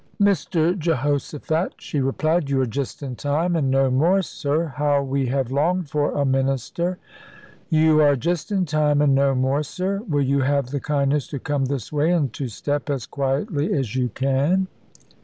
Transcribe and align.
"Mr 0.19 0.75
Jehoshaphat," 0.75 1.73
she 1.77 1.99
replied, 1.99 2.49
"you 2.49 2.59
are 2.59 2.65
just 2.65 3.03
in 3.03 3.15
time, 3.15 3.55
and 3.55 3.69
no 3.69 3.91
more, 3.91 4.23
sir. 4.23 4.65
How 4.75 5.03
we 5.03 5.27
have 5.27 5.51
longed 5.51 5.91
for 5.91 6.13
a 6.17 6.25
minister! 6.25 6.97
You 7.69 8.01
are 8.01 8.15
just 8.15 8.51
in 8.51 8.65
time 8.65 8.99
and 9.03 9.13
no 9.13 9.35
more, 9.35 9.61
sir. 9.61 10.01
Will 10.09 10.23
you 10.25 10.39
have 10.39 10.71
the 10.71 10.79
kindness 10.79 11.27
to 11.27 11.37
come 11.39 11.65
this 11.65 11.93
way, 11.93 12.09
and 12.11 12.33
to 12.33 12.47
step 12.47 12.89
as 12.89 13.05
quietly 13.05 13.71
as 13.73 13.95
you 13.95 14.09
can?" 14.09 14.65